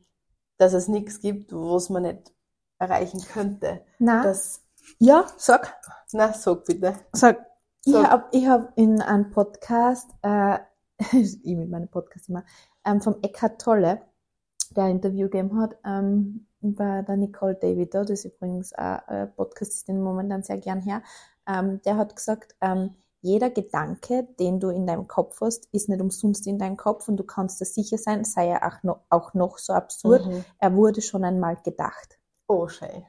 [0.58, 2.34] dass es nichts gibt, was man nicht
[2.80, 3.82] erreichen könnte.
[4.00, 4.64] Na, Das,
[5.00, 5.76] ja, sag.
[6.12, 6.96] na, sag bitte.
[7.12, 7.46] Sag,
[7.84, 10.60] ich habe ich hab in einem Podcast, äh,
[11.12, 12.44] ich mit meinem Podcast immer,
[12.84, 14.02] ähm, vom Eckhart Tolle,
[14.76, 19.32] der ein Interview gegeben hat, ähm, bei der Nicole David, das ist übrigens auch ein
[19.36, 21.04] Podcast, ist den momentan sehr gern her,
[21.48, 26.02] ähm, der hat gesagt, ähm, jeder Gedanke, den du in deinem Kopf hast, ist nicht
[26.02, 29.34] umsonst in deinem Kopf und du kannst dir sicher sein, sei er auch noch, auch
[29.34, 30.46] noch so absurd, Mhm.
[30.60, 32.20] er wurde schon einmal gedacht.
[32.48, 33.04] Oh, schön.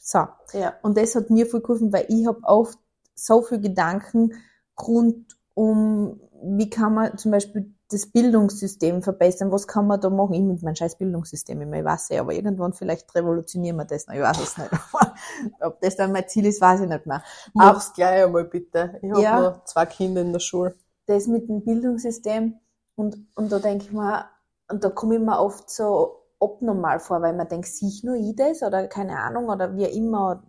[0.00, 0.74] So, Ja.
[0.82, 2.78] und das hat mir viel geholfen, weil ich habe oft
[3.14, 4.32] so viel Gedanken
[4.80, 10.34] rund um, wie kann man zum Beispiel das Bildungssystem verbessern, was kann man da machen?
[10.34, 14.06] Ich mit meinem scheiß Bildungssystem immer, ich weiß ja, aber irgendwann vielleicht revolutionieren wir das
[14.06, 14.70] noch, ich weiß es nicht.
[15.60, 17.22] Ob das dann mein Ziel ist, weiß ich nicht mehr.
[17.54, 18.98] Mach's gleich einmal bitte.
[19.02, 19.36] Ich habe Ja.
[19.36, 20.74] noch zwei Kinder in der Schule.
[21.06, 22.58] Das mit dem Bildungssystem
[22.96, 24.26] und, und da denke ich mir,
[24.70, 28.16] und da komme ich mir oft so abnormal vor, weil man denkt, sehe ich nur
[28.16, 30.42] ich das oder keine Ahnung oder wie immer,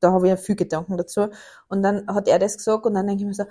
[0.00, 1.28] da habe ich ja viel Gedanken dazu.
[1.68, 3.44] Und dann hat er das gesagt und dann denke ich mir so,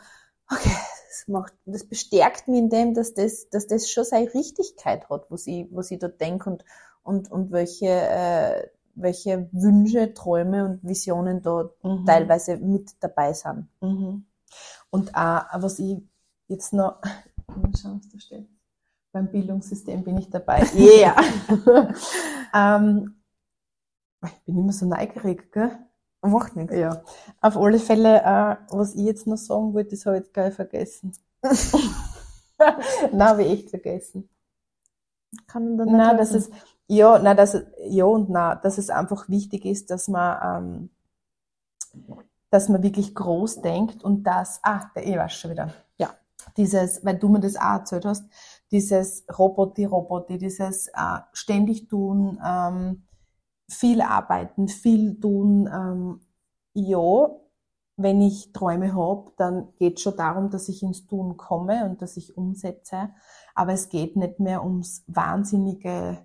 [0.51, 0.71] okay,
[1.09, 5.25] das macht, das bestärkt mich in dem, dass das, dass das schon seine Richtigkeit hat,
[5.31, 6.65] was ich, was ich da denke und,
[7.03, 12.05] und, und welche, äh, welche Wünsche, Träume und Visionen da Mhm.
[12.05, 13.69] teilweise mit dabei sind.
[13.81, 14.25] Mhm.
[14.91, 15.97] Und auch, was ich
[16.49, 17.01] jetzt noch,
[17.47, 18.49] mal schauen, was da steht.
[19.11, 20.63] Beim Bildungssystem bin ich dabei.
[20.75, 21.15] Yeah!
[22.55, 23.15] ähm,
[24.25, 25.79] Ich bin immer so neugierig, gell?
[26.21, 26.75] Macht nichts.
[26.75, 27.01] Ja.
[27.41, 30.53] Auf alle Fälle, äh, was ich jetzt noch sagen wollte, das habe ich jetzt gleich
[30.53, 31.13] vergessen.
[33.11, 34.29] Nein, habe ich echt vergessen.
[35.47, 36.49] Kann man dann Nein, dass es,
[36.87, 37.55] ja, nein, dass
[37.87, 40.89] ja und nein, dass es einfach wichtig ist, dass man,
[42.03, 42.15] ähm,
[42.49, 45.73] dass man wirklich groß denkt und das, ah, ich weiß schon wieder.
[45.97, 46.09] Ja.
[46.57, 48.25] Dieses, weil du mir das auch erzählt hast,
[48.71, 53.03] dieses Roboti, Roboti, dieses äh, ständig tun, ähm,
[53.69, 56.19] viel arbeiten, viel tun, ähm,
[56.73, 57.29] ja,
[57.97, 62.15] wenn ich Träume habe, dann geht schon darum, dass ich ins Tun komme und dass
[62.15, 63.09] ich umsetze.
[63.55, 66.19] Aber es geht nicht mehr ums wahnsinnige,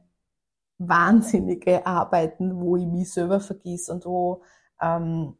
[0.79, 4.43] wahnsinnige Arbeiten, wo ich mich selber vergieß und wo
[4.81, 5.37] ähm,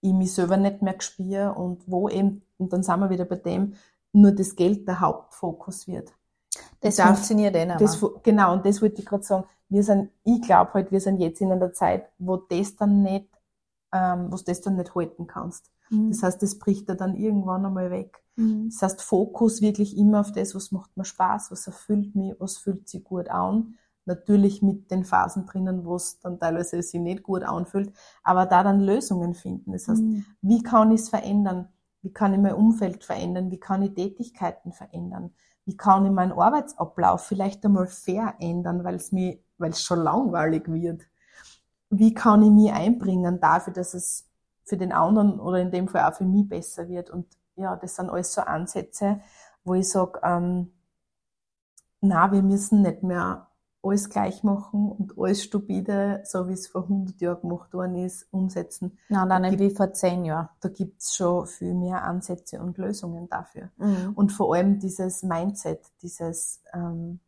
[0.00, 3.36] ich mich selber nicht mehr spüre und wo eben, und dann sind wir wieder bei
[3.36, 3.74] dem,
[4.12, 6.12] nur das Geld der Hauptfokus wird.
[6.82, 9.44] Das darf- funktioniert eh nicht Das, genau, und das wollte ich gerade sagen.
[9.68, 13.28] Wir sind, ich glaube halt, wir sind jetzt in einer Zeit, wo das dann nicht,
[13.92, 15.70] ähm, wo du das dann nicht halten kannst.
[15.90, 16.10] Mhm.
[16.10, 18.22] Das heißt, das bricht dir dann irgendwann einmal weg.
[18.36, 18.70] Mhm.
[18.70, 22.58] Das heißt, Fokus wirklich immer auf das, was macht mir Spaß, was erfüllt mich, was
[22.58, 23.76] fühlt sich gut an.
[24.04, 27.92] Natürlich mit den Phasen drinnen, wo es dann teilweise sich nicht gut anfühlt,
[28.24, 29.72] aber da dann Lösungen finden.
[29.72, 30.24] Das heißt, Mhm.
[30.42, 31.68] wie kann ich es verändern?
[32.02, 33.50] Wie kann ich mein Umfeld verändern?
[33.50, 35.32] Wie kann ich Tätigkeiten verändern?
[35.64, 40.64] Wie kann ich meinen Arbeitsablauf vielleicht einmal verändern, weil es mir, weil es schon langweilig
[40.66, 41.02] wird?
[41.90, 44.28] Wie kann ich mich einbringen dafür, dass es
[44.64, 47.10] für den anderen oder in dem Fall auch für mich besser wird?
[47.10, 49.20] Und ja, das sind alles so Ansätze,
[49.62, 50.72] wo ich sage, ähm,
[52.00, 53.46] na, wir müssen nicht mehr
[53.84, 58.26] alles gleich machen und alles stupide, so wie es vor 100 Jahren gemacht worden ist,
[58.32, 60.48] umsetzen Na, dann nicht wie vor zehn Jahren.
[60.60, 63.70] da gibt's schon viel mehr Ansätze und Lösungen dafür.
[63.78, 64.12] Mhm.
[64.14, 67.20] Und vor allem dieses Mindset, dieses, ähm,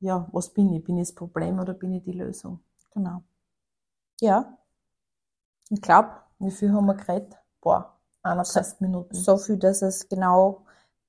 [0.00, 0.84] ja, was bin ich?
[0.84, 2.60] Bin ich das Problem oder bin ich die Lösung?
[2.92, 3.22] Genau.
[4.20, 4.58] Ja.
[5.70, 7.34] Ich glaube, Wie viel haben wir geredet?
[7.62, 9.14] Boah, 31 Minuten.
[9.14, 10.66] so viel, dass es genau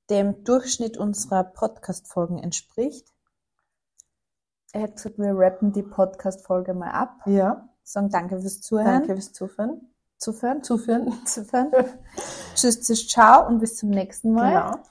[0.10, 3.14] dem Durchschnitt unserer Podcast-Folgen entspricht.
[4.74, 7.22] Er hat gesagt, wir rappen die Podcast-Folge mal ab.
[7.26, 8.86] Ja, Sagen danke fürs Zuhören.
[8.86, 9.94] danke fürs Zuführen.
[10.18, 10.64] Zuhören.
[10.64, 11.14] Zuführen.
[11.26, 11.72] Zuhören.
[12.56, 14.72] tschüss, tschüss, ciao und bis zum nächsten Mal.
[14.72, 14.84] Genau.